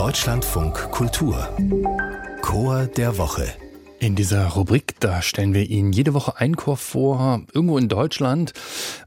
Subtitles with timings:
[0.00, 1.46] Deutschlandfunk Kultur.
[2.40, 3.52] Chor der Woche
[4.00, 8.54] in dieser Rubrik, da stellen wir Ihnen jede Woche einen Chor vor, irgendwo in Deutschland.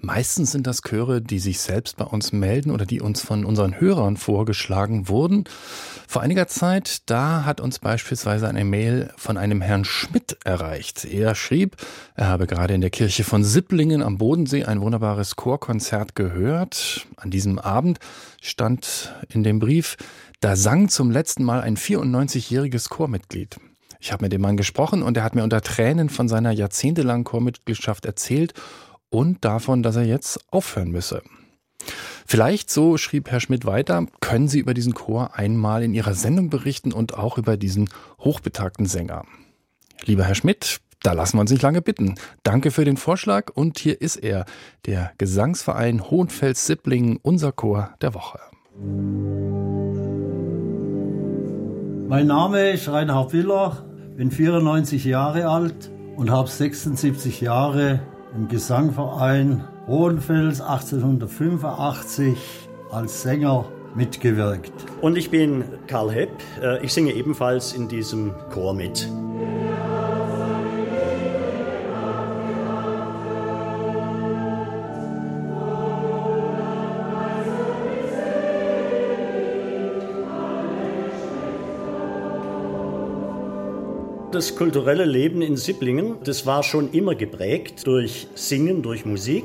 [0.00, 3.80] Meistens sind das Chöre, die sich selbst bei uns melden oder die uns von unseren
[3.80, 5.44] Hörern vorgeschlagen wurden.
[6.06, 11.06] Vor einiger Zeit, da hat uns beispielsweise eine Mail von einem Herrn Schmidt erreicht.
[11.06, 11.76] Er schrieb,
[12.14, 17.06] er habe gerade in der Kirche von Sipplingen am Bodensee ein wunderbares Chorkonzert gehört.
[17.16, 17.98] An diesem Abend
[18.42, 19.96] stand in dem Brief,
[20.40, 23.58] da sang zum letzten Mal ein 94-jähriges Chormitglied.
[24.02, 27.22] Ich habe mit dem Mann gesprochen und er hat mir unter Tränen von seiner jahrzehntelangen
[27.22, 28.52] Chormitgliedschaft erzählt
[29.10, 31.22] und davon, dass er jetzt aufhören müsse.
[32.26, 36.50] Vielleicht, so schrieb Herr Schmidt weiter, können Sie über diesen Chor einmal in Ihrer Sendung
[36.50, 37.88] berichten und auch über diesen
[38.18, 39.24] hochbetagten Sänger.
[40.04, 42.16] Lieber Herr Schmidt, da lassen wir uns nicht lange bitten.
[42.42, 44.46] Danke für den Vorschlag und hier ist er,
[44.84, 48.40] der Gesangsverein Hohenfels-Sipplingen, unser Chor der Woche.
[52.08, 58.00] Mein Name ist Reinhard Willer bin 94 Jahre alt und habe 76 Jahre
[58.34, 62.36] im Gesangverein Hohenfels 1885
[62.90, 64.72] als Sänger mitgewirkt.
[65.00, 66.30] Und ich bin Karl Hepp.
[66.62, 69.08] Äh, ich singe ebenfalls in diesem Chor mit.
[84.32, 89.44] Das kulturelle Leben in Sipplingen, das war schon immer geprägt durch Singen, durch Musik,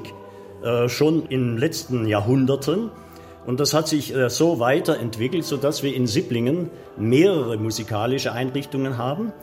[0.63, 2.89] äh, schon in den letzten Jahrhunderten.
[3.45, 9.33] Und das hat sich äh, so weiterentwickelt, sodass wir in Sipplingen mehrere musikalische Einrichtungen haben.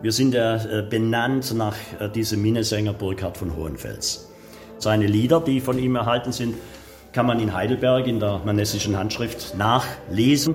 [0.00, 4.32] Wir sind äh, benannt nach äh, diesem Minnesänger Burkhard von Hohenfels.
[4.78, 6.54] Seine Lieder, die von ihm erhalten sind,
[7.12, 10.54] kann man in Heidelberg in der manessischen Handschrift nachlesen.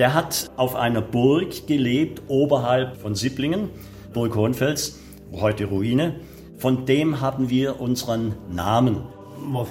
[0.00, 3.68] Der hat auf einer Burg gelebt, oberhalb von Sipplingen,
[4.14, 4.98] Burg Hohenfels,
[5.30, 6.14] heute Ruine.
[6.56, 9.02] Von dem haben wir unseren Namen.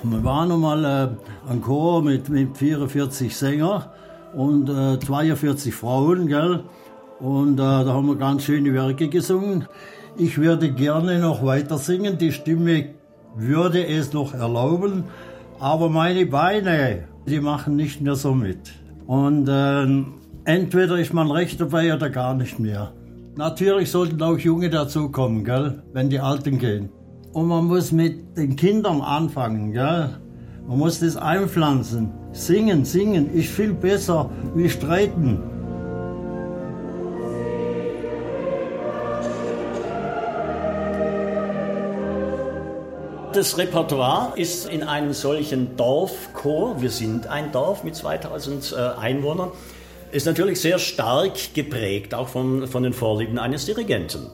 [0.03, 3.85] Wir waren einmal äh, ein Chor mit, mit 44 Sängern
[4.35, 6.63] und äh, 42 Frauen, gell?
[7.19, 9.65] Und äh, da haben wir ganz schöne Werke gesungen.
[10.15, 12.89] Ich würde gerne noch weiter singen, die Stimme
[13.35, 15.05] würde es noch erlauben,
[15.59, 18.73] aber meine Beine, die machen nicht mehr so mit.
[19.07, 19.87] Und äh,
[20.45, 22.93] Entweder ist man recht dabei oder gar nicht mehr.
[23.35, 26.89] Natürlich sollten auch Junge dazukommen, gell, wenn die Alten gehen.
[27.33, 30.09] Und man muss mit den Kindern anfangen, gell.
[30.67, 32.11] Man muss das einpflanzen.
[32.31, 35.39] Singen, singen ist viel besser wie streiten.
[43.33, 49.51] Das Repertoire ist in einem solchen Dorfchor, wir sind ein Dorf mit 2000 äh, Einwohnern,
[50.11, 54.27] ist natürlich sehr stark geprägt, auch von, von den Vorlieben eines Dirigenten.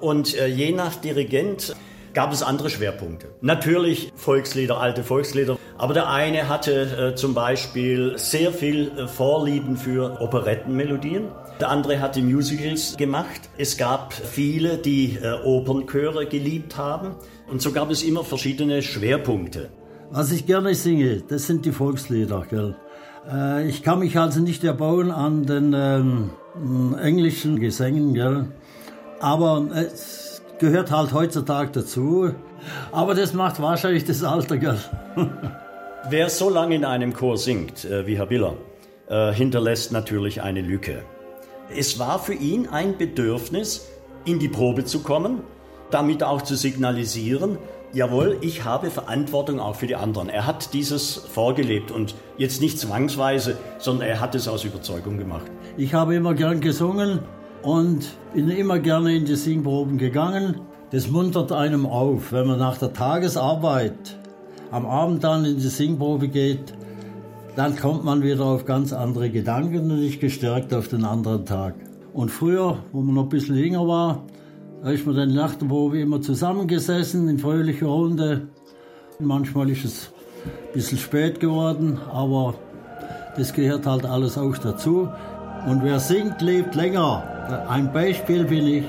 [0.00, 1.74] Und äh, je nach Dirigent
[2.14, 3.28] gab es andere Schwerpunkte.
[3.40, 9.76] Natürlich Volkslieder, alte Volkslieder, aber der eine hatte äh, zum Beispiel sehr viel äh, Vorlieben
[9.76, 11.28] für Operettenmelodien.
[11.60, 13.48] Der andere hat die Musicals gemacht.
[13.56, 17.16] Es gab viele, die äh, Opernchöre geliebt haben.
[17.48, 19.70] Und so gab es immer verschiedene Schwerpunkte.
[20.10, 22.46] Was ich gerne singe, das sind die Volkslieder.
[22.48, 22.76] Gell?
[23.30, 26.30] Äh, ich kann mich also nicht erbauen an den ähm,
[27.00, 28.46] englischen Gesängen, gell?
[29.20, 32.30] aber es gehört halt heutzutage dazu.
[32.92, 34.78] Aber das macht wahrscheinlich das Alter, gell?
[36.10, 38.54] Wer so lange in einem Chor singt äh, wie Herr Biller,
[39.08, 41.02] äh, hinterlässt natürlich eine Lücke.
[41.74, 43.88] Es war für ihn ein Bedürfnis,
[44.24, 45.40] in die Probe zu kommen,
[45.90, 47.58] damit auch zu signalisieren,
[47.92, 50.28] jawohl, ich habe Verantwortung auch für die anderen.
[50.28, 55.50] Er hat dieses vorgelebt und jetzt nicht zwangsweise, sondern er hat es aus Überzeugung gemacht.
[55.76, 57.20] Ich habe immer gern gesungen
[57.62, 60.60] und bin immer gerne in die Singproben gegangen.
[60.90, 64.18] Das muntert einem auf, wenn man nach der Tagesarbeit
[64.70, 66.74] am Abend dann in die Singprobe geht,
[67.56, 71.74] dann kommt man wieder auf ganz andere Gedanken und ist gestärkt auf den anderen Tag.
[72.12, 74.22] Und früher, wo man noch ein bisschen jünger war,
[74.82, 78.48] da ist man dann nach der Probe immer zusammengesessen in fröhlicher Runde.
[79.18, 80.12] Manchmal ist es
[80.44, 82.54] ein bisschen spät geworden, aber
[83.36, 85.08] das gehört halt alles auch dazu.
[85.66, 87.66] Und wer singt, lebt länger.
[87.68, 88.84] Ein Beispiel bin ich.